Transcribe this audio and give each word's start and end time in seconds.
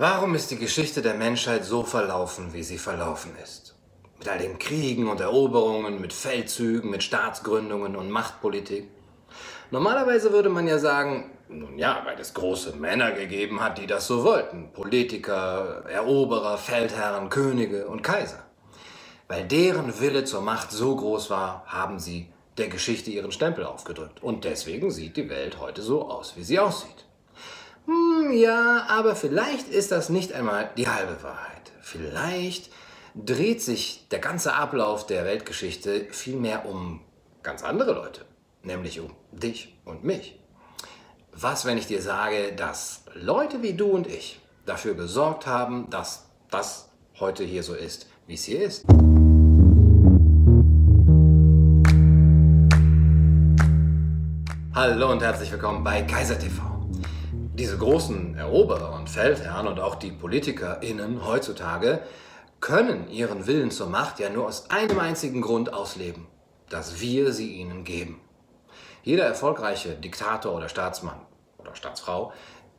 Warum 0.00 0.34
ist 0.34 0.50
die 0.50 0.56
Geschichte 0.56 1.02
der 1.02 1.12
Menschheit 1.12 1.62
so 1.62 1.82
verlaufen, 1.82 2.54
wie 2.54 2.62
sie 2.62 2.78
verlaufen 2.78 3.32
ist? 3.44 3.74
Mit 4.18 4.28
all 4.30 4.38
den 4.38 4.58
Kriegen 4.58 5.08
und 5.08 5.20
Eroberungen, 5.20 6.00
mit 6.00 6.14
Feldzügen, 6.14 6.88
mit 6.88 7.02
Staatsgründungen 7.02 7.94
und 7.96 8.08
Machtpolitik. 8.08 8.88
Normalerweise 9.70 10.32
würde 10.32 10.48
man 10.48 10.66
ja 10.66 10.78
sagen, 10.78 11.32
nun 11.50 11.78
ja, 11.78 12.00
weil 12.06 12.18
es 12.18 12.32
große 12.32 12.76
Männer 12.76 13.12
gegeben 13.12 13.60
hat, 13.60 13.76
die 13.76 13.86
das 13.86 14.06
so 14.06 14.24
wollten. 14.24 14.72
Politiker, 14.72 15.84
Eroberer, 15.86 16.56
Feldherren, 16.56 17.28
Könige 17.28 17.86
und 17.86 18.00
Kaiser. 18.00 18.42
Weil 19.28 19.44
deren 19.44 20.00
Wille 20.00 20.24
zur 20.24 20.40
Macht 20.40 20.70
so 20.70 20.96
groß 20.96 21.28
war, 21.28 21.64
haben 21.66 21.98
sie 21.98 22.32
der 22.56 22.68
Geschichte 22.68 23.10
ihren 23.10 23.32
Stempel 23.32 23.66
aufgedrückt. 23.66 24.22
Und 24.22 24.44
deswegen 24.44 24.90
sieht 24.90 25.18
die 25.18 25.28
Welt 25.28 25.58
heute 25.60 25.82
so 25.82 26.08
aus, 26.08 26.38
wie 26.38 26.42
sie 26.42 26.58
aussieht. 26.58 27.04
Hm, 27.86 28.32
ja, 28.32 28.86
aber 28.88 29.16
vielleicht 29.16 29.68
ist 29.68 29.90
das 29.90 30.08
nicht 30.08 30.32
einmal 30.32 30.70
die 30.76 30.88
halbe 30.88 31.22
Wahrheit. 31.22 31.72
Vielleicht 31.80 32.70
dreht 33.14 33.62
sich 33.62 34.06
der 34.10 34.20
ganze 34.20 34.54
Ablauf 34.54 35.06
der 35.06 35.24
Weltgeschichte 35.24 36.06
vielmehr 36.10 36.66
um 36.66 37.00
ganz 37.42 37.62
andere 37.62 37.92
Leute, 37.92 38.24
nämlich 38.62 39.00
um 39.00 39.10
dich 39.32 39.76
und 39.84 40.04
mich. 40.04 40.38
Was, 41.32 41.64
wenn 41.64 41.78
ich 41.78 41.86
dir 41.86 42.02
sage, 42.02 42.52
dass 42.52 43.04
Leute 43.14 43.62
wie 43.62 43.74
du 43.74 43.86
und 43.86 44.06
ich 44.06 44.40
dafür 44.66 44.94
gesorgt 44.94 45.46
haben, 45.46 45.88
dass 45.90 46.26
das 46.50 46.90
heute 47.18 47.44
hier 47.44 47.62
so 47.62 47.74
ist, 47.74 48.06
wie 48.26 48.34
es 48.34 48.44
hier 48.44 48.62
ist? 48.62 48.84
Hallo 54.74 55.10
und 55.10 55.22
herzlich 55.22 55.50
willkommen 55.50 55.84
bei 55.84 56.02
Kaiser 56.02 56.38
TV. 56.38 56.79
Diese 57.60 57.76
großen 57.76 58.38
Eroberer 58.38 58.94
und 58.94 59.10
Feldherren 59.10 59.66
und 59.66 59.80
auch 59.80 59.96
die 59.96 60.12
PolitikerInnen 60.12 61.26
heutzutage 61.26 62.00
können 62.58 63.10
ihren 63.10 63.46
Willen 63.46 63.70
zur 63.70 63.86
Macht 63.86 64.18
ja 64.18 64.30
nur 64.30 64.46
aus 64.46 64.70
einem 64.70 64.98
einzigen 64.98 65.42
Grund 65.42 65.74
ausleben, 65.74 66.26
dass 66.70 67.02
wir 67.02 67.34
sie 67.34 67.56
ihnen 67.56 67.84
geben. 67.84 68.18
Jeder 69.02 69.24
erfolgreiche 69.24 69.90
Diktator 69.90 70.54
oder 70.54 70.70
Staatsmann 70.70 71.20
oder 71.58 71.76
Staatsfrau 71.76 72.32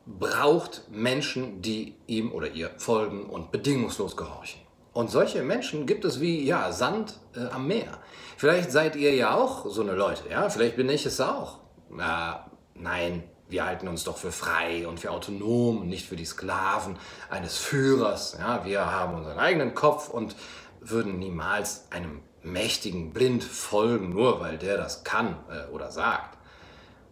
braucht 0.08 0.90
Menschen, 0.90 1.62
die 1.62 1.94
ihm 2.08 2.32
oder 2.32 2.50
ihr 2.50 2.72
folgen 2.78 3.30
und 3.30 3.52
bedingungslos 3.52 4.18
gehorchen. 4.18 4.62
Und 4.94 5.12
solche 5.12 5.44
Menschen 5.44 5.86
gibt 5.86 6.06
es 6.06 6.22
wie 6.22 6.44
ja, 6.44 6.72
Sand 6.72 7.20
äh, 7.36 7.46
am 7.54 7.68
Meer. 7.68 8.00
Vielleicht 8.36 8.72
seid 8.72 8.96
ihr 8.96 9.14
ja 9.14 9.36
auch 9.36 9.68
so 9.70 9.84
eine 9.84 9.94
Leute, 9.94 10.24
ja? 10.28 10.50
Vielleicht 10.50 10.76
bin 10.76 10.90
ich 10.90 11.06
es 11.06 11.22
auch. 11.22 11.60
Na, 11.92 12.50
nein, 12.74 13.24
wir 13.52 13.66
halten 13.66 13.88
uns 13.88 14.06
doch 14.06 14.18
für 14.18 14.32
frei 14.32 14.88
und 14.88 15.00
für 15.00 15.12
autonom 15.12 15.82
und 15.82 15.90
nicht 15.90 16.08
für 16.08 16.16
die 16.16 16.26
Sklaven 16.26 16.98
eines 17.30 17.58
Führers. 17.58 18.38
Ja? 18.40 18.64
Wir 18.66 18.90
haben 18.90 19.16
unseren 19.16 19.38
eigenen 19.38 19.76
Kopf 19.76 20.10
und 20.10 20.36
würden 20.80 21.20
niemals 21.20 21.86
einem 21.92 22.22
Mächtigen 22.44 23.12
blind 23.14 23.44
folgen, 23.44 24.10
nur 24.10 24.40
weil 24.40 24.58
der 24.58 24.78
das 24.78 25.04
kann 25.04 25.36
äh, 25.50 25.70
oder 25.72 25.92
sagt. 25.92 26.38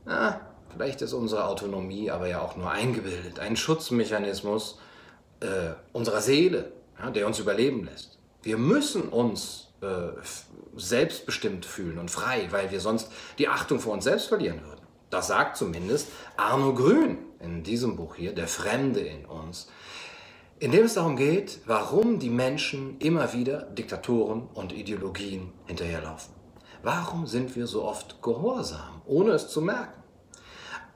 Na, 0.06 0.40
vielleicht 0.72 1.02
ist 1.02 1.14
unsere 1.14 1.46
Autonomie 1.46 2.10
aber 2.10 2.28
ja 2.28 2.42
auch 2.42 2.56
nur 2.56 2.72
eingebildet, 2.72 3.40
ein 3.40 3.56
Schutzmechanismus 3.56 4.80
äh, 5.42 5.74
unserer 5.92 6.22
Seele, 6.22 6.72
ja, 6.98 7.12
der 7.12 7.28
uns 7.28 7.40
überleben 7.40 7.86
lässt. 7.86 8.18
Wir 8.42 8.58
müssen 8.58 9.10
uns 9.10 9.68
äh, 9.82 10.10
selbstbestimmt 10.76 11.66
fühlen 11.66 12.00
und 12.00 12.10
frei, 12.10 12.48
weil 12.52 12.72
wir 12.72 12.80
sonst 12.80 13.12
die 13.38 13.50
Achtung 13.50 13.80
vor 13.80 13.94
uns 13.94 14.06
selbst 14.06 14.30
verlieren 14.30 14.62
würden. 14.64 14.79
Das 15.10 15.28
sagt 15.28 15.58
zumindest 15.58 16.10
Arno 16.38 16.74
Grün 16.74 17.18
in 17.40 17.64
diesem 17.64 17.96
Buch 17.96 18.16
hier, 18.16 18.34
Der 18.34 18.48
Fremde 18.48 19.00
in 19.00 19.26
uns, 19.26 19.70
in 20.60 20.72
dem 20.72 20.86
es 20.86 20.96
darum 20.96 21.16
geht, 21.16 21.62
warum 21.66 22.20
die 22.20 22.30
Menschen 22.30 23.00
immer 23.00 23.34
wieder 23.34 23.62
Diktatoren 23.62 24.48
und 24.54 24.74
Ideologien 24.74 25.54
hinterherlaufen. 25.66 26.34
Warum 26.84 27.28
sind 27.28 27.56
wir 27.56 27.66
so 27.66 27.84
oft 27.84 28.22
gehorsam, 28.22 29.02
ohne 29.06 29.32
es 29.32 29.50
zu 29.50 29.62
merken? 29.62 30.04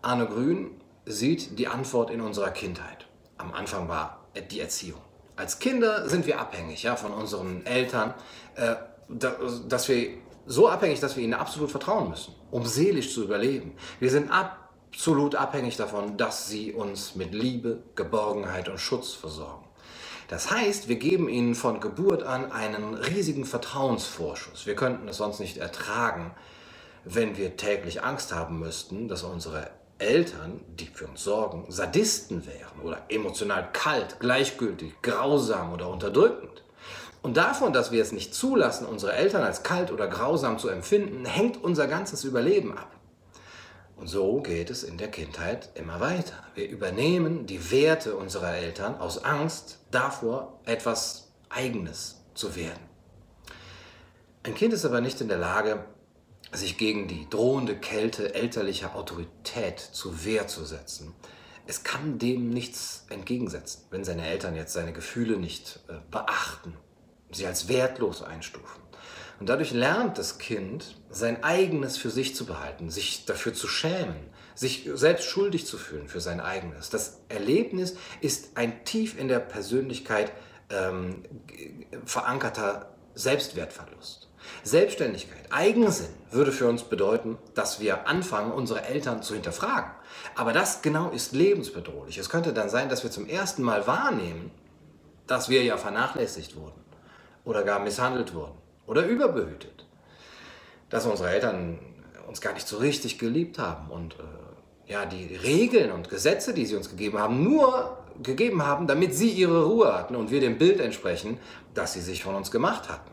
Arno 0.02 0.28
Grün 0.28 0.72
sieht 1.06 1.58
die 1.60 1.68
Antwort 1.68 2.10
in 2.10 2.22
unserer 2.22 2.52
Kindheit. 2.52 3.08
Am 3.38 3.54
Anfang 3.54 3.88
war 3.88 4.26
die 4.52 4.60
Erziehung. 4.60 5.02
Als 5.36 5.60
Kinder 5.60 6.08
sind 6.08 6.28
wir 6.28 6.40
abhängig 6.40 6.84
ja, 6.84 6.96
von 6.96 7.12
unseren 7.12 7.66
Eltern, 7.66 8.14
äh, 8.56 8.76
dass 9.10 9.88
wir 9.90 10.10
so 10.46 10.68
abhängig, 10.68 11.00
dass 11.00 11.16
wir 11.16 11.24
ihnen 11.24 11.34
absolut 11.34 11.72
vertrauen 11.72 12.10
müssen, 12.10 12.36
um 12.52 12.66
seelisch 12.66 13.14
zu 13.14 13.24
überleben. 13.24 13.76
Wir 14.00 14.10
sind 14.10 14.30
absolut 14.32 15.36
abhängig 15.36 15.78
davon, 15.78 16.18
dass 16.18 16.48
sie 16.48 16.74
uns 16.74 17.16
mit 17.16 17.34
Liebe, 17.34 17.84
Geborgenheit 17.96 18.70
und 18.70 18.80
Schutz 18.80 19.14
versorgen. 19.14 19.66
Das 20.28 20.50
heißt, 20.50 20.88
wir 20.88 20.96
geben 20.96 21.30
ihnen 21.30 21.54
von 21.54 21.80
Geburt 21.80 22.24
an 22.24 22.52
einen 22.52 22.96
riesigen 22.96 23.46
Vertrauensvorschuss. 23.46 24.66
Wir 24.66 24.76
könnten 24.76 25.08
es 25.08 25.18
sonst 25.18 25.40
nicht 25.40 25.58
ertragen, 25.58 26.32
wenn 27.06 27.38
wir 27.38 27.58
täglich 27.58 28.04
Angst 28.04 28.34
haben 28.34 28.60
müssten, 28.60 29.08
dass 29.08 29.24
unsere 29.24 29.70
Eltern, 30.00 30.62
die 30.68 30.88
für 30.88 31.08
uns 31.08 31.24
sorgen, 31.24 31.66
Sadisten 31.70 32.46
wären 32.46 32.80
oder 32.82 33.04
emotional 33.10 33.70
kalt, 33.74 34.20
gleichgültig, 34.20 34.94
grausam 35.02 35.74
oder 35.74 35.90
unterdrückend. 35.90 36.63
Und 37.24 37.38
davon, 37.38 37.72
dass 37.72 37.94
wir 37.94 38.02
es 38.02 38.12
nicht 38.12 38.36
zulassen, 38.36 38.86
unsere 38.86 39.14
Eltern 39.14 39.44
als 39.44 39.64
kalt 39.64 39.92
oder 39.92 40.08
grausam 40.08 40.60
zu 40.60 40.68
empfinden, 40.68 41.24
hängt 41.24 41.64
unser 41.64 41.88
ganzes 41.88 42.26
Überleben 42.26 42.78
ab. 42.78 42.92
Und 43.96 44.08
so 44.08 44.42
geht 44.42 44.70
es 44.70 44.84
in 44.84 44.98
der 44.98 45.10
Kindheit 45.10 45.70
immer 45.76 46.02
weiter. 46.02 46.36
Wir 46.54 46.68
übernehmen 46.68 47.46
die 47.46 47.72
Werte 47.72 48.18
unserer 48.18 48.56
Eltern 48.56 49.00
aus 49.00 49.24
Angst 49.24 49.80
davor, 49.90 50.60
etwas 50.66 51.32
Eigenes 51.48 52.26
zu 52.34 52.58
werden. 52.58 52.84
Ein 54.44 54.56
Kind 54.56 54.74
ist 54.74 54.84
aber 54.84 55.00
nicht 55.00 55.22
in 55.22 55.30
der 55.30 55.38
Lage, 55.38 55.86
sich 56.52 56.78
gegen 56.78 57.08
die 57.08 57.30
drohende 57.30 57.78
Kälte 57.78 58.36
elterlicher 58.36 58.96
Autorität 58.96 59.80
zu 59.80 60.26
Wehr 60.26 60.48
zu 60.48 60.66
setzen. 60.66 61.14
Es 61.66 61.86
kann 61.86 62.20
dem 62.20 62.50
nichts 62.50 63.06
entgegensetzen, 63.10 63.86
wenn 63.92 64.04
seine 64.04 64.28
Eltern 64.28 64.56
jetzt 64.56 64.74
seine 64.74 64.92
Gefühle 64.92 65.38
nicht 65.38 65.80
äh, 65.88 65.94
beachten, 66.12 66.74
sie 67.34 67.48
als 67.48 67.68
wertlos 67.68 68.22
einstufen. 68.22 68.84
Und 69.40 69.50
dadurch 69.50 69.72
lernt 69.72 70.18
das 70.18 70.38
Kind, 70.38 70.96
sein 71.10 71.44
eigenes 71.44 71.98
für 71.98 72.10
sich 72.10 72.36
zu 72.36 72.46
behalten, 72.46 72.90
sich 72.90 73.26
dafür 73.26 73.54
zu 73.54 73.68
schämen, 73.68 74.16
sich 74.56 74.90
selbst 74.94 75.26
schuldig 75.26 75.66
zu 75.66 75.78
fühlen 75.78 76.08
für 76.08 76.22
sein 76.22 76.40
eigenes. 76.40 76.90
Das 76.90 77.20
Erlebnis 77.30 77.96
ist 78.22 78.56
ein 78.56 78.86
tief 78.86 79.20
in 79.20 79.28
der 79.28 79.40
Persönlichkeit 79.40 80.32
ähm, 80.70 81.24
verankerter 82.06 82.96
Selbstwertverlust. 83.16 84.30
Selbstständigkeit, 84.64 85.52
Eigensinn 85.52 86.14
würde 86.32 86.52
für 86.52 86.68
uns 86.68 86.84
bedeuten, 86.84 87.38
dass 87.54 87.80
wir 87.80 88.08
anfangen, 88.08 88.52
unsere 88.52 88.84
Eltern 88.84 89.24
zu 89.24 89.34
hinterfragen. 89.34 89.92
Aber 90.36 90.54
das 90.54 90.82
genau 90.82 91.10
ist 91.10 91.34
lebensbedrohlich. 91.34 92.18
Es 92.18 92.30
könnte 92.30 92.54
dann 92.54 92.70
sein, 92.70 92.90
dass 92.90 93.04
wir 93.04 93.12
zum 93.12 93.28
ersten 93.28 93.64
Mal 93.64 93.88
wahrnehmen, 93.88 94.52
dass 95.28 95.50
wir 95.50 95.64
ja 95.64 95.78
vernachlässigt 95.78 96.56
wurden 96.56 96.83
oder 97.46 97.64
gar 97.64 97.80
misshandelt 97.80 98.34
wurden 98.34 98.58
oder 98.88 99.06
überbehütet. 99.06 99.86
Dass 100.90 101.06
unsere 101.06 101.30
Eltern 101.30 101.80
uns 102.28 102.42
gar 102.42 102.54
nicht 102.54 102.68
so 102.68 102.78
richtig 102.78 103.20
geliebt 103.20 103.60
haben 103.60 103.90
und 103.92 104.16
äh, 104.16 104.92
ja, 104.92 105.06
die 105.06 105.36
Regeln 105.36 105.92
und 105.92 106.10
Gesetze, 106.10 106.54
die 106.54 106.66
sie 106.66 106.76
uns 106.76 106.90
gegeben 106.90 107.18
haben, 107.20 107.44
nur 107.44 107.98
gegeben 108.22 108.66
haben, 108.66 108.88
damit 108.88 109.16
sie 109.16 109.30
ihre 109.30 109.66
Ruhe 109.66 109.94
hatten 109.94 110.16
und 110.16 110.30
wir 110.30 110.40
dem 110.40 110.58
Bild 110.58 110.80
entsprechen, 110.80 111.40
das 111.74 111.94
sie 111.94 112.02
sich 112.02 112.24
von 112.24 112.36
uns 112.36 112.52
gemacht 112.52 112.90
hatten. 112.90 113.12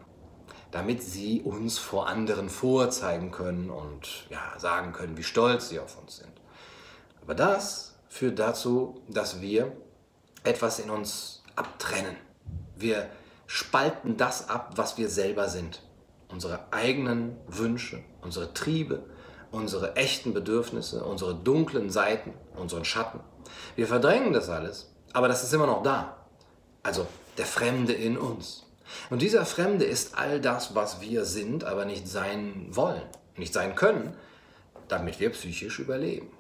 Damit 0.73 1.03
sie 1.03 1.43
uns 1.43 1.79
vor 1.79 2.07
anderen 2.07 2.49
vorzeigen 2.49 3.31
können 3.31 3.71
und 3.71 4.27
ja, 4.31 4.59
sagen 4.59 4.93
können, 4.93 5.17
wie 5.17 5.23
stolz 5.23 5.69
sie 5.69 5.81
auf 5.81 5.99
uns 5.99 6.17
sind. 6.17 6.33
Aber 7.23 7.35
das 7.35 7.99
führt 8.09 8.39
dazu, 8.39 9.01
dass 9.09 9.41
wir 9.41 9.73
etwas 10.45 10.79
in 10.79 10.91
uns 10.91 11.43
abtrennen. 11.57 12.17
Wir 12.77 13.09
spalten 13.53 14.17
das 14.17 14.49
ab, 14.49 14.75
was 14.77 14.97
wir 14.97 15.11
selber 15.11 15.49
sind. 15.49 15.83
Unsere 16.29 16.73
eigenen 16.73 17.37
Wünsche, 17.49 17.99
unsere 18.23 18.55
Triebe, 18.55 19.03
unsere 19.51 19.97
echten 19.97 20.33
Bedürfnisse, 20.33 21.03
unsere 21.03 21.35
dunklen 21.35 21.91
Seiten, 21.91 22.33
unseren 22.55 22.85
Schatten. 22.85 23.19
Wir 23.75 23.89
verdrängen 23.89 24.33
das 24.33 24.49
alles, 24.49 24.95
aber 25.13 25.27
das 25.27 25.43
ist 25.43 25.53
immer 25.53 25.67
noch 25.67 25.83
da. 25.83 26.29
Also 26.85 27.09
der 27.39 27.45
Fremde 27.45 27.93
in 27.93 28.17
uns. 28.19 28.67
Und 29.11 29.21
dieser 29.21 29.45
Fremde 29.45 29.85
ist 29.85 30.17
all 30.17 30.41
das, 30.41 30.77
was 30.77 31.01
wir 31.01 31.25
sind, 31.25 31.65
aber 31.65 31.87
nicht 31.87 32.07
sein 32.07 32.69
wollen, 32.71 33.03
nicht 33.37 33.53
sein 33.53 33.75
können, 33.75 34.17
damit 34.87 35.19
wir 35.19 35.31
psychisch 35.31 35.81
überleben. 35.81 36.31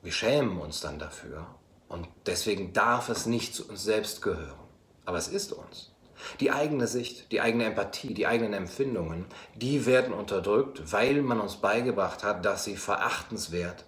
Wir 0.00 0.12
schämen 0.12 0.58
uns 0.58 0.80
dann 0.80 0.98
dafür 0.98 1.46
und 1.88 2.08
deswegen 2.24 2.72
darf 2.72 3.10
es 3.10 3.26
nicht 3.26 3.54
zu 3.54 3.68
uns 3.68 3.84
selbst 3.84 4.22
gehören. 4.22 4.58
Aber 5.04 5.18
es 5.18 5.28
ist 5.28 5.52
uns. 5.52 5.92
Die 6.40 6.50
eigene 6.50 6.86
Sicht, 6.86 7.32
die 7.32 7.40
eigene 7.40 7.64
Empathie, 7.64 8.14
die 8.14 8.26
eigenen 8.26 8.54
Empfindungen, 8.54 9.26
die 9.54 9.86
werden 9.86 10.12
unterdrückt, 10.12 10.92
weil 10.92 11.22
man 11.22 11.40
uns 11.40 11.56
beigebracht 11.56 12.24
hat, 12.24 12.44
dass 12.44 12.64
sie 12.64 12.76
verachtenswert, 12.76 13.84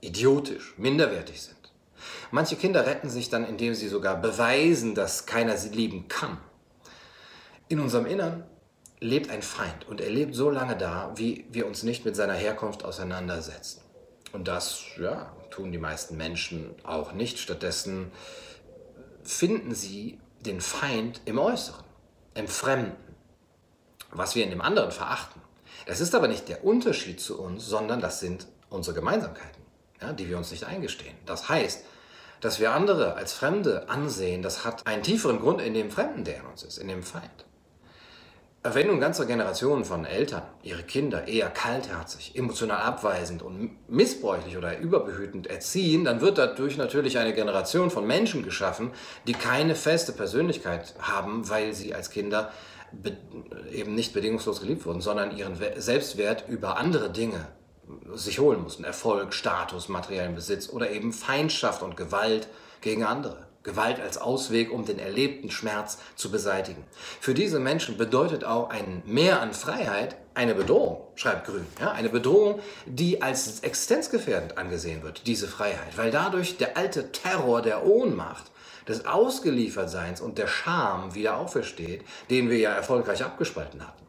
idiotisch, 0.00 0.74
minderwertig 0.76 1.42
sind. 1.42 1.56
Manche 2.30 2.56
Kinder 2.56 2.86
retten 2.86 3.10
sich 3.10 3.28
dann, 3.30 3.44
indem 3.44 3.74
sie 3.74 3.88
sogar 3.88 4.16
beweisen, 4.16 4.94
dass 4.94 5.26
keiner 5.26 5.56
sie 5.56 5.70
lieben 5.70 6.08
kann. 6.08 6.38
In 7.68 7.80
unserem 7.80 8.06
Innern 8.06 8.44
lebt 9.00 9.30
ein 9.30 9.42
Feind 9.42 9.86
und 9.88 10.00
er 10.00 10.10
lebt 10.10 10.34
so 10.34 10.50
lange 10.50 10.76
da, 10.76 11.12
wie 11.16 11.46
wir 11.50 11.66
uns 11.66 11.82
nicht 11.82 12.04
mit 12.04 12.16
seiner 12.16 12.34
Herkunft 12.34 12.84
auseinandersetzen. 12.84 13.82
Und 14.32 14.48
das 14.48 14.82
ja, 15.00 15.32
tun 15.50 15.72
die 15.72 15.78
meisten 15.78 16.16
Menschen 16.16 16.74
auch 16.82 17.12
nicht. 17.12 17.38
Stattdessen 17.38 18.10
finden 19.22 19.74
sie 19.74 20.18
den 20.40 20.60
Feind 20.60 21.20
im 21.24 21.38
Äußeren, 21.38 21.84
im 22.34 22.48
Fremden, 22.48 22.96
was 24.10 24.34
wir 24.34 24.44
in 24.44 24.50
dem 24.50 24.60
anderen 24.60 24.92
verachten. 24.92 25.40
Das 25.86 26.00
ist 26.00 26.14
aber 26.14 26.28
nicht 26.28 26.48
der 26.48 26.64
Unterschied 26.64 27.20
zu 27.20 27.40
uns, 27.40 27.66
sondern 27.66 28.00
das 28.00 28.20
sind 28.20 28.46
unsere 28.70 28.94
Gemeinsamkeiten, 28.94 29.62
ja, 30.00 30.12
die 30.12 30.28
wir 30.28 30.36
uns 30.36 30.50
nicht 30.50 30.64
eingestehen. 30.64 31.16
Das 31.26 31.48
heißt, 31.48 31.84
dass 32.40 32.60
wir 32.60 32.72
andere 32.72 33.14
als 33.14 33.32
Fremde 33.32 33.88
ansehen, 33.88 34.42
das 34.42 34.64
hat 34.64 34.86
einen 34.86 35.02
tieferen 35.02 35.40
Grund 35.40 35.60
in 35.60 35.74
dem 35.74 35.90
Fremden, 35.90 36.24
der 36.24 36.38
in 36.38 36.46
uns 36.46 36.62
ist, 36.62 36.78
in 36.78 36.88
dem 36.88 37.02
Feind. 37.02 37.44
Wenn 38.64 38.88
nun 38.88 38.98
ganze 38.98 39.24
Generationen 39.24 39.84
von 39.84 40.04
Eltern 40.04 40.42
ihre 40.64 40.82
Kinder 40.82 41.28
eher 41.28 41.48
kaltherzig, 41.48 42.34
emotional 42.34 42.80
abweisend 42.80 43.40
und 43.40 43.88
missbräuchlich 43.88 44.56
oder 44.56 44.78
überbehütend 44.78 45.46
erziehen, 45.46 46.04
dann 46.04 46.20
wird 46.20 46.38
dadurch 46.38 46.76
natürlich 46.76 47.18
eine 47.18 47.32
Generation 47.32 47.88
von 47.90 48.04
Menschen 48.04 48.42
geschaffen, 48.42 48.90
die 49.28 49.32
keine 49.32 49.76
feste 49.76 50.12
Persönlichkeit 50.12 50.94
haben, 50.98 51.48
weil 51.48 51.72
sie 51.72 51.94
als 51.94 52.10
Kinder 52.10 52.50
eben 53.72 53.94
nicht 53.94 54.12
bedingungslos 54.12 54.60
geliebt 54.60 54.86
wurden, 54.86 55.02
sondern 55.02 55.36
ihren 55.36 55.56
Selbstwert 55.76 56.44
über 56.48 56.78
andere 56.78 57.10
Dinge 57.10 57.46
sich 58.14 58.40
holen 58.40 58.62
mussten. 58.62 58.82
Erfolg, 58.82 59.34
Status, 59.34 59.88
materiellen 59.88 60.34
Besitz 60.34 60.68
oder 60.68 60.90
eben 60.90 61.12
Feindschaft 61.12 61.82
und 61.82 61.96
Gewalt 61.96 62.48
gegen 62.80 63.04
andere. 63.04 63.47
Gewalt 63.68 64.00
als 64.00 64.18
Ausweg, 64.18 64.72
um 64.72 64.84
den 64.84 64.98
erlebten 64.98 65.50
Schmerz 65.50 65.98
zu 66.16 66.30
beseitigen. 66.30 66.84
Für 67.20 67.34
diese 67.34 67.60
Menschen 67.60 67.96
bedeutet 67.98 68.44
auch 68.44 68.70
ein 68.70 69.02
Mehr 69.06 69.40
an 69.40 69.52
Freiheit 69.52 70.16
eine 70.34 70.54
Bedrohung, 70.54 71.02
schreibt 71.16 71.46
Grün. 71.46 71.66
Ja, 71.80 71.92
eine 71.92 72.08
Bedrohung, 72.08 72.60
die 72.86 73.22
als 73.22 73.60
existenzgefährdend 73.60 74.56
angesehen 74.56 75.02
wird, 75.02 75.26
diese 75.26 75.48
Freiheit, 75.48 75.96
weil 75.96 76.10
dadurch 76.10 76.56
der 76.56 76.76
alte 76.76 77.12
Terror 77.12 77.60
der 77.62 77.84
Ohnmacht, 77.84 78.50
des 78.88 79.04
Ausgeliefertseins 79.04 80.20
und 80.20 80.38
der 80.38 80.46
Scham 80.46 81.14
wieder 81.14 81.36
aufersteht, 81.36 82.04
den 82.30 82.48
wir 82.48 82.58
ja 82.58 82.72
erfolgreich 82.72 83.22
abgespalten 83.22 83.86
hatten. 83.86 84.06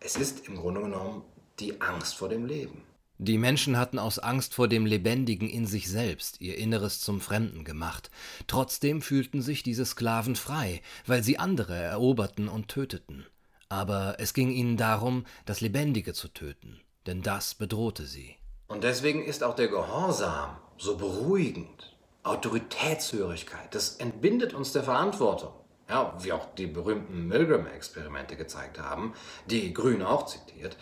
Es 0.00 0.16
ist 0.16 0.48
im 0.48 0.56
Grunde 0.56 0.80
genommen 0.80 1.22
die 1.58 1.80
Angst 1.80 2.16
vor 2.16 2.30
dem 2.30 2.46
Leben. 2.46 2.82
Die 3.22 3.36
Menschen 3.36 3.76
hatten 3.76 3.98
aus 3.98 4.18
Angst 4.18 4.54
vor 4.54 4.66
dem 4.66 4.86
Lebendigen 4.86 5.46
in 5.50 5.66
sich 5.66 5.90
selbst 5.90 6.40
ihr 6.40 6.56
Inneres 6.56 7.00
zum 7.00 7.20
Fremden 7.20 7.64
gemacht. 7.64 8.10
Trotzdem 8.46 9.02
fühlten 9.02 9.42
sich 9.42 9.62
diese 9.62 9.84
Sklaven 9.84 10.36
frei, 10.36 10.80
weil 11.04 11.22
sie 11.22 11.38
andere 11.38 11.76
eroberten 11.76 12.48
und 12.48 12.68
töteten. 12.68 13.26
Aber 13.68 14.16
es 14.20 14.32
ging 14.32 14.50
ihnen 14.50 14.78
darum, 14.78 15.26
das 15.44 15.60
Lebendige 15.60 16.14
zu 16.14 16.28
töten, 16.28 16.80
denn 17.06 17.20
das 17.20 17.54
bedrohte 17.54 18.06
sie. 18.06 18.36
Und 18.68 18.84
deswegen 18.84 19.22
ist 19.22 19.44
auch 19.44 19.54
der 19.54 19.68
Gehorsam 19.68 20.56
so 20.78 20.96
beruhigend. 20.96 21.94
Autoritätshörigkeit, 22.22 23.74
das 23.74 23.96
entbindet 23.96 24.54
uns 24.54 24.72
der 24.72 24.84
Verantwortung. 24.84 25.52
Ja, 25.90 26.16
wie 26.22 26.32
auch 26.32 26.54
die 26.54 26.68
berühmten 26.68 27.26
Milgram-Experimente 27.26 28.36
gezeigt 28.36 28.78
haben, 28.78 29.12
die 29.46 29.74
Grün 29.74 30.02
auch 30.02 30.24
zitiert. 30.24 30.78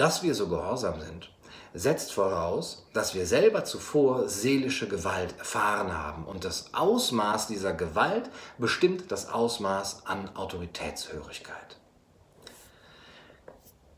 Dass 0.00 0.22
wir 0.22 0.34
so 0.34 0.48
gehorsam 0.48 0.98
sind, 0.98 1.30
setzt 1.74 2.12
voraus, 2.12 2.86
dass 2.94 3.14
wir 3.14 3.26
selber 3.26 3.64
zuvor 3.64 4.30
seelische 4.30 4.88
Gewalt 4.88 5.34
erfahren 5.38 5.92
haben. 5.92 6.24
Und 6.24 6.46
das 6.46 6.72
Ausmaß 6.72 7.48
dieser 7.48 7.74
Gewalt 7.74 8.30
bestimmt 8.56 9.12
das 9.12 9.28
Ausmaß 9.28 10.06
an 10.06 10.34
Autoritätshörigkeit. 10.34 11.76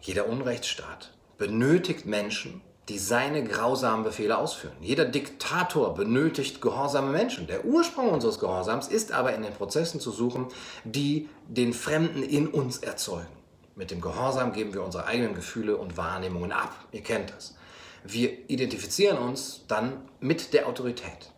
Jeder 0.00 0.26
Unrechtsstaat 0.26 1.12
benötigt 1.38 2.04
Menschen, 2.04 2.62
die 2.88 2.99
seine 2.99 3.44
grausamen 3.44 4.02
Befehle 4.02 4.38
ausführen. 4.38 4.75
Jeder 4.81 5.04
Diktator 5.04 5.94
benötigt 5.94 6.60
gehorsame 6.60 7.12
Menschen. 7.12 7.46
Der 7.46 7.64
Ursprung 7.64 8.10
unseres 8.10 8.40
Gehorsams 8.40 8.88
ist 8.88 9.12
aber 9.12 9.37
in 9.37 9.43
den 9.43 9.54
Prozessen 9.54 10.00
zu 10.00 10.10
suchen, 10.10 10.49
die 10.82 11.28
den 11.46 11.72
Fremden 11.72 12.25
in 12.25 12.49
uns 12.49 12.78
erzeugen. 12.78 13.42
Mit 13.75 13.91
dem 13.91 14.03
Gehorsam 14.03 14.53
geben 14.53 14.75
wir 14.75 14.83
unsere 14.83 15.07
eigenen 15.07 15.35
Gefühle 15.35 15.77
und 15.79 15.97
Wahrnehmungen 15.97 16.53
ab. 16.53 16.75
Ihr 16.93 17.03
kennt 17.03 17.31
das. 17.31 17.57
Wir 18.05 18.51
identifizieren 18.51 19.17
uns 19.17 19.65
dann 19.67 20.09
mit 20.21 20.53
der 20.53 20.69
Autorität. 20.69 21.33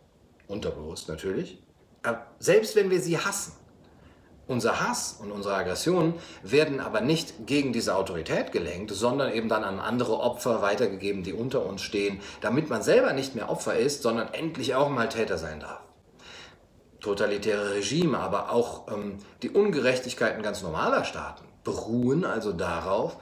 Unterbewusst 0.47 1.07
natürlich. 1.07 1.59
Selbst 2.39 2.75
wenn 2.75 2.89
wir 2.89 2.99
sie 2.99 3.17
hassen. 3.17 3.53
Unser 4.47 4.79
Hass 4.79 5.17
und 5.19 5.31
unsere 5.31 5.55
Aggressionen 5.55 6.13
werden 6.43 6.79
aber 6.79 7.01
nicht 7.01 7.47
gegen 7.47 7.73
diese 7.73 7.95
Autorität 7.95 8.51
gelenkt, 8.51 8.91
sondern 8.91 9.33
eben 9.33 9.49
dann 9.49 9.63
an 9.63 9.79
andere 9.79 10.19
Opfer 10.19 10.61
weitergegeben, 10.61 11.23
die 11.23 11.33
unter 11.33 11.65
uns 11.65 11.81
stehen, 11.81 12.19
damit 12.41 12.69
man 12.69 12.83
selber 12.83 13.13
nicht 13.13 13.33
mehr 13.33 13.49
Opfer 13.49 13.75
ist, 13.75 14.03
sondern 14.03 14.31
endlich 14.33 14.75
auch 14.75 14.89
mal 14.89 15.09
Täter 15.09 15.39
sein 15.39 15.61
darf. 15.61 15.81
Totalitäre 16.99 17.73
Regime, 17.73 18.19
aber 18.19 18.51
auch 18.51 18.87
ähm, 18.91 19.17
die 19.41 19.49
Ungerechtigkeiten 19.49 20.43
ganz 20.43 20.61
normaler 20.61 21.05
Staaten 21.05 21.44
beruhen 21.65 22.23
also 22.23 22.53
darauf, 22.53 23.17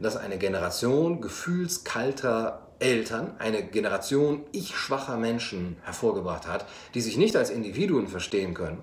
dass 0.00 0.16
eine 0.16 0.38
Generation 0.38 1.20
gefühlskalter 1.20 2.66
Eltern, 2.80 3.36
eine 3.38 3.62
Generation 3.62 4.44
ich-schwacher 4.50 5.16
Menschen 5.16 5.76
hervorgebracht 5.82 6.48
hat, 6.48 6.66
die 6.94 7.00
sich 7.00 7.16
nicht 7.16 7.36
als 7.36 7.50
Individuen 7.50 8.08
verstehen 8.08 8.54
können, 8.54 8.82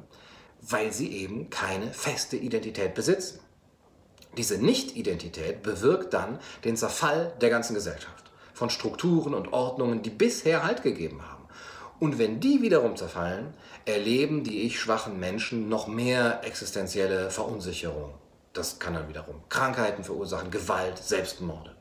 weil 0.62 0.94
sie 0.94 1.12
eben 1.12 1.50
keine 1.50 1.92
feste 1.92 2.38
Identität 2.38 2.94
besitzen. 2.94 3.40
Diese 4.38 4.58
Nicht-Identität 4.58 5.64
bewirkt 5.64 6.14
dann 6.14 6.40
den 6.64 6.78
Zerfall 6.78 7.34
der 7.42 7.50
ganzen 7.50 7.74
Gesellschaft, 7.74 8.32
von 8.54 8.70
Strukturen 8.70 9.34
und 9.34 9.52
Ordnungen, 9.52 10.02
die 10.02 10.12
bisher 10.12 10.64
Halt 10.64 10.84
gegeben 10.84 11.22
haben. 11.28 11.44
Und 12.00 12.18
wenn 12.18 12.40
die 12.40 12.62
wiederum 12.62 12.96
zerfallen, 12.96 13.54
erleben 13.84 14.46
die 14.46 14.62
ich-schwachen 14.62 15.20
Menschen 15.20 15.68
noch 15.68 15.88
mehr 15.88 16.46
existenzielle 16.46 17.30
Verunsicherung 17.32 18.14
das 18.60 18.78
kann 18.78 18.94
dann 18.94 19.08
wiederum 19.08 19.42
Krankheiten 19.50 20.04
verursachen, 20.04 20.52
Gewalt, 20.52 20.98
Selbstmorde. 20.98 21.76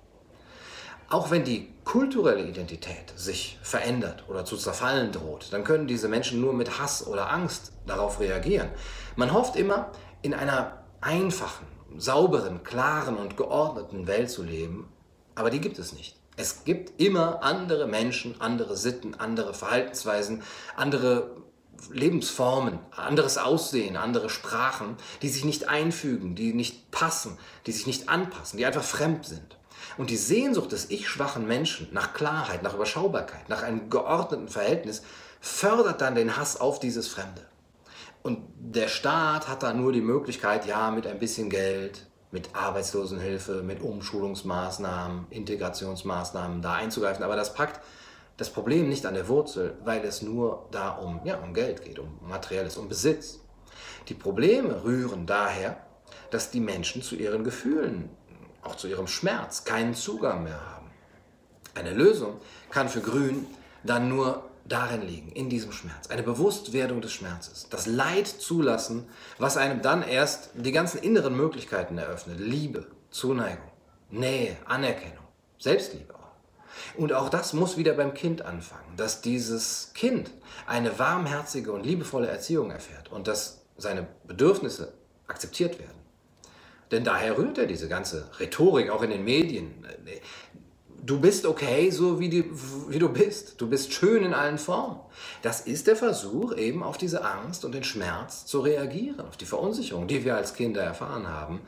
Auch 1.10 1.30
wenn 1.30 1.44
die 1.44 1.72
kulturelle 1.84 2.42
Identität 2.42 3.12
sich 3.16 3.58
verändert 3.62 4.24
oder 4.28 4.44
zu 4.44 4.56
zerfallen 4.56 5.10
droht, 5.10 5.52
dann 5.52 5.64
können 5.64 5.86
diese 5.86 6.06
Menschen 6.06 6.40
nur 6.40 6.52
mit 6.52 6.78
Hass 6.78 7.06
oder 7.06 7.32
Angst 7.32 7.72
darauf 7.86 8.20
reagieren. 8.20 8.68
Man 9.16 9.32
hofft 9.32 9.56
immer, 9.56 9.90
in 10.22 10.34
einer 10.34 10.84
einfachen, 11.00 11.66
sauberen, 11.96 12.62
klaren 12.62 13.16
und 13.16 13.36
geordneten 13.36 14.06
Welt 14.06 14.30
zu 14.30 14.42
leben, 14.42 14.92
aber 15.34 15.50
die 15.50 15.60
gibt 15.60 15.78
es 15.78 15.92
nicht. 15.92 16.16
Es 16.36 16.64
gibt 16.64 17.00
immer 17.00 17.42
andere 17.42 17.88
Menschen, 17.88 18.40
andere 18.40 18.76
Sitten, 18.76 19.18
andere 19.18 19.54
Verhaltensweisen, 19.54 20.42
andere 20.76 21.30
Lebensformen, 21.90 22.78
anderes 22.90 23.38
Aussehen, 23.38 23.96
andere 23.96 24.30
Sprachen, 24.30 24.96
die 25.22 25.28
sich 25.28 25.44
nicht 25.44 25.68
einfügen, 25.68 26.34
die 26.34 26.52
nicht 26.52 26.90
passen, 26.90 27.38
die 27.66 27.72
sich 27.72 27.86
nicht 27.86 28.08
anpassen, 28.08 28.58
die 28.58 28.66
einfach 28.66 28.84
fremd 28.84 29.26
sind. 29.26 29.56
Und 29.96 30.10
die 30.10 30.16
Sehnsucht 30.16 30.72
des 30.72 30.90
ich-schwachen 30.90 31.46
Menschen 31.46 31.88
nach 31.92 32.14
Klarheit, 32.14 32.62
nach 32.62 32.74
Überschaubarkeit, 32.74 33.48
nach 33.48 33.62
einem 33.62 33.90
geordneten 33.90 34.48
Verhältnis 34.48 35.02
fördert 35.40 36.00
dann 36.00 36.14
den 36.14 36.36
Hass 36.36 36.60
auf 36.60 36.80
dieses 36.80 37.08
Fremde. 37.08 37.42
Und 38.22 38.40
der 38.58 38.88
Staat 38.88 39.48
hat 39.48 39.62
da 39.62 39.72
nur 39.72 39.92
die 39.92 40.00
Möglichkeit, 40.00 40.66
ja, 40.66 40.90
mit 40.90 41.06
ein 41.06 41.18
bisschen 41.18 41.50
Geld, 41.50 42.06
mit 42.30 42.54
Arbeitslosenhilfe, 42.54 43.62
mit 43.62 43.80
Umschulungsmaßnahmen, 43.80 45.26
Integrationsmaßnahmen 45.30 46.60
da 46.60 46.74
einzugreifen. 46.74 47.24
Aber 47.24 47.36
das 47.36 47.54
packt 47.54 47.80
das 48.38 48.50
Problem 48.50 48.88
nicht 48.88 49.04
an 49.04 49.14
der 49.14 49.28
Wurzel, 49.28 49.76
weil 49.84 50.04
es 50.04 50.22
nur 50.22 50.68
da 50.70 50.90
um, 50.92 51.20
ja, 51.24 51.38
um 51.38 51.52
Geld 51.52 51.82
geht, 51.84 51.98
um 51.98 52.18
materielles, 52.22 52.76
um 52.76 52.88
Besitz. 52.88 53.40
Die 54.08 54.14
Probleme 54.14 54.84
rühren 54.84 55.26
daher, 55.26 55.84
dass 56.30 56.50
die 56.50 56.60
Menschen 56.60 57.02
zu 57.02 57.16
ihren 57.16 57.42
Gefühlen, 57.44 58.08
auch 58.62 58.76
zu 58.76 58.86
ihrem 58.86 59.08
Schmerz, 59.08 59.64
keinen 59.64 59.94
Zugang 59.94 60.44
mehr 60.44 60.60
haben. 60.72 60.86
Eine 61.74 61.92
Lösung 61.92 62.40
kann 62.70 62.88
für 62.88 63.00
Grün 63.00 63.44
dann 63.82 64.08
nur 64.08 64.44
darin 64.64 65.02
liegen, 65.02 65.32
in 65.32 65.50
diesem 65.50 65.72
Schmerz. 65.72 66.08
Eine 66.08 66.22
Bewusstwerdung 66.22 67.00
des 67.00 67.12
Schmerzes. 67.12 67.66
Das 67.70 67.86
Leid 67.86 68.28
zulassen, 68.28 69.06
was 69.38 69.56
einem 69.56 69.82
dann 69.82 70.02
erst 70.02 70.50
die 70.54 70.72
ganzen 70.72 70.98
inneren 70.98 71.36
Möglichkeiten 71.36 71.98
eröffnet. 71.98 72.38
Liebe, 72.38 72.86
Zuneigung, 73.10 73.70
Nähe, 74.10 74.56
Anerkennung, 74.66 75.24
Selbstliebe. 75.58 76.17
Und 76.96 77.12
auch 77.12 77.28
das 77.28 77.52
muss 77.52 77.76
wieder 77.76 77.94
beim 77.94 78.14
Kind 78.14 78.42
anfangen, 78.42 78.96
dass 78.96 79.20
dieses 79.20 79.92
Kind 79.94 80.30
eine 80.66 80.98
warmherzige 80.98 81.72
und 81.72 81.84
liebevolle 81.84 82.28
Erziehung 82.28 82.70
erfährt 82.70 83.10
und 83.10 83.26
dass 83.28 83.62
seine 83.76 84.06
Bedürfnisse 84.26 84.92
akzeptiert 85.26 85.78
werden. 85.78 85.98
Denn 86.90 87.04
daher 87.04 87.36
rührt 87.36 87.58
er 87.58 87.66
diese 87.66 87.88
ganze 87.88 88.28
Rhetorik 88.40 88.90
auch 88.90 89.02
in 89.02 89.10
den 89.10 89.24
Medien. 89.24 89.86
Du 91.04 91.20
bist 91.20 91.46
okay, 91.46 91.90
so 91.90 92.18
wie, 92.18 92.28
die, 92.28 92.44
wie 92.88 92.98
du 92.98 93.08
bist. 93.08 93.60
Du 93.60 93.68
bist 93.68 93.92
schön 93.92 94.24
in 94.24 94.34
allen 94.34 94.58
Formen. 94.58 95.00
Das 95.42 95.60
ist 95.60 95.86
der 95.86 95.96
Versuch, 95.96 96.56
eben 96.56 96.82
auf 96.82 96.98
diese 96.98 97.24
Angst 97.24 97.64
und 97.64 97.72
den 97.72 97.84
Schmerz 97.84 98.46
zu 98.46 98.60
reagieren, 98.60 99.20
auf 99.20 99.36
die 99.36 99.44
Verunsicherung, 99.44 100.06
die 100.06 100.24
wir 100.24 100.36
als 100.36 100.54
Kinder 100.54 100.82
erfahren 100.82 101.28
haben, 101.28 101.60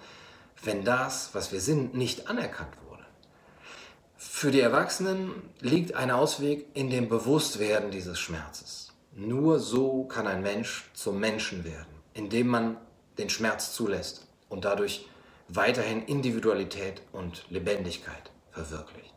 wenn 0.62 0.85
das, 0.85 1.31
was 1.33 1.52
wir 1.52 1.61
sind, 1.61 1.95
nicht 1.95 2.29
anerkannt 2.29 2.73
wurde. 2.87 2.90
Für 4.23 4.50
die 4.50 4.61
Erwachsenen 4.61 5.33
liegt 5.61 5.95
ein 5.95 6.11
Ausweg 6.11 6.67
in 6.75 6.91
dem 6.91 7.09
Bewusstwerden 7.09 7.91
dieses 7.91 8.19
Schmerzes. 8.19 8.93
Nur 9.17 9.59
so 9.59 10.05
kann 10.05 10.27
ein 10.27 10.43
Mensch 10.43 10.91
zum 10.93 11.19
Menschen 11.19 11.65
werden, 11.65 11.95
indem 12.12 12.49
man 12.49 12.77
den 13.17 13.31
Schmerz 13.31 13.73
zulässt 13.73 14.27
und 14.50 14.67
dadurch 14.67 15.09
weiterhin 15.49 16.03
Individualität 16.05 17.00
und 17.12 17.47
Lebendigkeit 17.49 18.31
verwirklicht. 18.50 19.15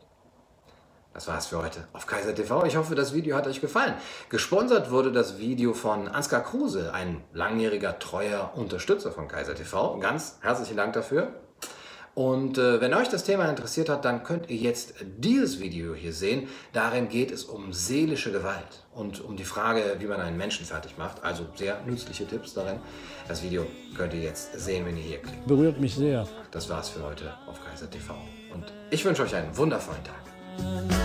Das 1.12 1.28
war's 1.28 1.48
für 1.48 1.58
heute 1.58 1.86
auf 1.92 2.06
Kaiser 2.06 2.34
TV. 2.34 2.64
Ich 2.64 2.76
hoffe, 2.76 2.94
das 2.94 3.12
Video 3.12 3.36
hat 3.36 3.46
euch 3.46 3.60
gefallen. 3.60 3.94
Gesponsert 4.30 4.90
wurde 4.90 5.12
das 5.12 5.36
Video 5.38 5.74
von 5.74 6.08
Ansgar 6.08 6.42
Kruse, 6.42 6.94
ein 6.94 7.22
langjähriger, 7.34 7.98
treuer 7.98 8.52
Unterstützer 8.54 9.12
von 9.12 9.28
Kaiser 9.28 9.54
TV. 9.54 9.98
Ganz 9.98 10.38
herzlichen 10.40 10.78
Dank 10.78 10.94
dafür. 10.94 11.34
Und 12.14 12.58
äh, 12.58 12.80
wenn 12.80 12.94
euch 12.94 13.08
das 13.08 13.24
Thema 13.24 13.48
interessiert 13.48 13.88
hat, 13.88 14.04
dann 14.04 14.22
könnt 14.22 14.48
ihr 14.48 14.56
jetzt 14.56 14.94
dieses 15.18 15.58
Video 15.60 15.94
hier 15.94 16.12
sehen. 16.12 16.48
Darin 16.72 17.08
geht 17.08 17.32
es 17.32 17.44
um 17.44 17.72
seelische 17.72 18.30
Gewalt 18.30 18.84
und 18.94 19.20
um 19.20 19.36
die 19.36 19.44
Frage, 19.44 19.96
wie 19.98 20.06
man 20.06 20.20
einen 20.20 20.36
Menschen 20.36 20.64
fertig 20.64 20.96
macht. 20.96 21.24
Also 21.24 21.46
sehr 21.56 21.82
nützliche 21.84 22.26
Tipps 22.26 22.54
darin. 22.54 22.78
Das 23.26 23.42
Video 23.42 23.66
könnt 23.96 24.14
ihr 24.14 24.20
jetzt 24.20 24.58
sehen, 24.58 24.86
wenn 24.86 24.96
ihr 24.96 25.02
hier 25.02 25.18
klickt. 25.18 25.46
Berührt 25.46 25.80
mich 25.80 25.94
sehr. 25.96 26.26
Das 26.52 26.68
war's 26.68 26.88
für 26.88 27.02
heute 27.02 27.34
auf 27.46 27.58
Kaiser 27.64 27.90
TV. 27.90 28.14
Und 28.52 28.64
ich 28.90 29.04
wünsche 29.04 29.22
euch 29.22 29.34
einen 29.34 29.56
wundervollen 29.56 30.04
Tag. 30.04 31.03